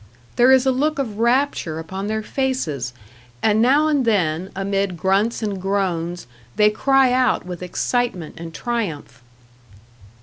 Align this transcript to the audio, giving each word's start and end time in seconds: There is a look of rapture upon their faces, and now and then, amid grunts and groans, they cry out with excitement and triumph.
There 0.35 0.51
is 0.51 0.65
a 0.65 0.71
look 0.71 0.97
of 0.97 1.19
rapture 1.19 1.77
upon 1.77 2.07
their 2.07 2.23
faces, 2.23 2.91
and 3.43 3.61
now 3.61 3.87
and 3.87 4.03
then, 4.03 4.49
amid 4.55 4.97
grunts 4.97 5.43
and 5.43 5.61
groans, 5.61 6.25
they 6.55 6.71
cry 6.71 7.11
out 7.13 7.45
with 7.45 7.61
excitement 7.61 8.33
and 8.39 8.51
triumph. 8.51 9.21